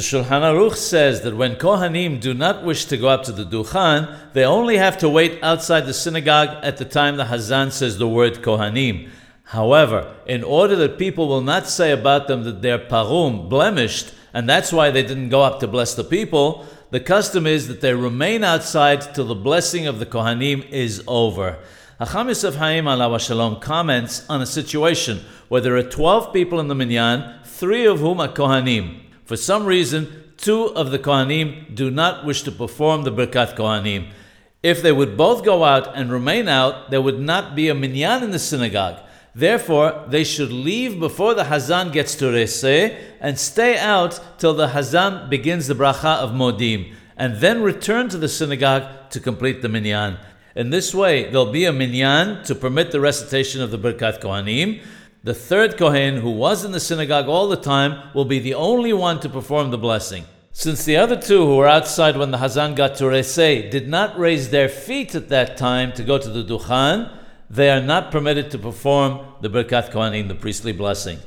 The 0.00 0.06
Shulchan 0.06 0.40
Aruch 0.40 0.76
says 0.76 1.20
that 1.20 1.36
when 1.36 1.56
Kohanim 1.56 2.22
do 2.22 2.32
not 2.32 2.64
wish 2.64 2.86
to 2.86 2.96
go 2.96 3.08
up 3.08 3.22
to 3.24 3.32
the 3.32 3.44
Duchan, 3.44 4.32
they 4.32 4.44
only 4.46 4.78
have 4.78 4.96
to 4.96 5.10
wait 5.10 5.38
outside 5.42 5.82
the 5.82 5.92
synagogue 5.92 6.56
at 6.62 6.78
the 6.78 6.86
time 6.86 7.18
the 7.18 7.24
Hazan 7.24 7.70
says 7.70 7.98
the 7.98 8.08
word 8.08 8.36
Kohanim. 8.36 9.10
However, 9.44 10.16
in 10.24 10.42
order 10.42 10.74
that 10.76 10.96
people 10.96 11.28
will 11.28 11.42
not 11.42 11.66
say 11.66 11.92
about 11.92 12.28
them 12.28 12.44
that 12.44 12.62
they're 12.62 12.78
pagum, 12.78 13.50
blemished, 13.50 14.14
and 14.32 14.48
that's 14.48 14.72
why 14.72 14.90
they 14.90 15.02
didn't 15.02 15.28
go 15.28 15.42
up 15.42 15.60
to 15.60 15.68
bless 15.68 15.92
the 15.92 16.02
people, 16.02 16.64
the 16.90 17.00
custom 17.00 17.46
is 17.46 17.68
that 17.68 17.82
they 17.82 17.92
remain 17.92 18.42
outside 18.42 19.14
till 19.14 19.26
the 19.26 19.34
blessing 19.34 19.86
of 19.86 19.98
the 19.98 20.06
Kohanim 20.06 20.66
is 20.70 21.04
over. 21.06 21.58
Hacham 22.00 22.28
Yosef 22.28 22.54
Haim 22.54 22.86
shalom 23.18 23.60
comments 23.60 24.24
on 24.30 24.40
a 24.40 24.46
situation 24.46 25.20
where 25.50 25.60
there 25.60 25.76
are 25.76 25.82
12 25.82 26.32
people 26.32 26.58
in 26.58 26.68
the 26.68 26.74
minyan, 26.74 27.34
three 27.44 27.84
of 27.84 27.98
whom 28.00 28.18
are 28.18 28.28
Kohanim. 28.28 29.09
For 29.30 29.36
some 29.36 29.64
reason, 29.64 30.32
two 30.38 30.74
of 30.74 30.90
the 30.90 30.98
Kohanim 30.98 31.72
do 31.72 31.88
not 31.88 32.26
wish 32.26 32.42
to 32.42 32.50
perform 32.50 33.04
the 33.04 33.12
Birkat 33.12 33.54
Kohanim. 33.54 34.08
If 34.60 34.82
they 34.82 34.90
would 34.90 35.16
both 35.16 35.44
go 35.44 35.62
out 35.62 35.96
and 35.96 36.10
remain 36.10 36.48
out, 36.48 36.90
there 36.90 37.00
would 37.00 37.20
not 37.20 37.54
be 37.54 37.68
a 37.68 37.74
minyan 37.76 38.24
in 38.24 38.32
the 38.32 38.40
synagogue. 38.40 38.98
Therefore, 39.32 40.04
they 40.08 40.24
should 40.24 40.50
leave 40.50 40.98
before 40.98 41.34
the 41.34 41.44
Hazan 41.44 41.92
gets 41.92 42.16
to 42.16 42.24
Retzeh 42.24 43.00
and 43.20 43.38
stay 43.38 43.78
out 43.78 44.18
till 44.38 44.52
the 44.52 44.66
Hazan 44.66 45.30
begins 45.30 45.68
the 45.68 45.76
bracha 45.76 46.16
of 46.16 46.30
Modim, 46.30 46.92
and 47.16 47.36
then 47.36 47.62
return 47.62 48.08
to 48.08 48.18
the 48.18 48.28
synagogue 48.28 49.10
to 49.10 49.20
complete 49.20 49.62
the 49.62 49.68
minyan. 49.68 50.18
In 50.56 50.70
this 50.70 50.92
way, 50.92 51.30
there'll 51.30 51.52
be 51.52 51.66
a 51.66 51.72
minyan 51.72 52.42
to 52.46 52.56
permit 52.56 52.90
the 52.90 52.98
recitation 52.98 53.62
of 53.62 53.70
the 53.70 53.78
Birkat 53.78 54.20
Kohanim. 54.20 54.82
The 55.22 55.34
third 55.34 55.76
Kohen, 55.76 56.16
who 56.16 56.30
was 56.30 56.64
in 56.64 56.72
the 56.72 56.80
synagogue 56.80 57.28
all 57.28 57.46
the 57.46 57.56
time, 57.56 58.10
will 58.14 58.24
be 58.24 58.38
the 58.38 58.54
only 58.54 58.94
one 58.94 59.20
to 59.20 59.28
perform 59.28 59.70
the 59.70 59.76
blessing. 59.76 60.24
Since 60.52 60.86
the 60.86 60.96
other 60.96 61.20
two 61.20 61.44
who 61.44 61.56
were 61.56 61.68
outside 61.68 62.16
when 62.16 62.30
the 62.30 62.38
Hazan 62.38 62.74
got 62.74 62.94
to 62.96 63.04
Retzeh 63.04 63.70
did 63.70 63.86
not 63.86 64.18
raise 64.18 64.48
their 64.48 64.68
feet 64.70 65.14
at 65.14 65.28
that 65.28 65.58
time 65.58 65.92
to 65.92 66.02
go 66.02 66.16
to 66.16 66.28
the 66.28 66.42
Duchan, 66.42 67.14
they 67.50 67.68
are 67.68 67.82
not 67.82 68.10
permitted 68.10 68.50
to 68.52 68.58
perform 68.58 69.20
the 69.42 69.50
Birkat 69.50 69.90
Kohanim, 69.90 70.28
the 70.28 70.34
priestly 70.34 70.72
blessing. 70.72 71.18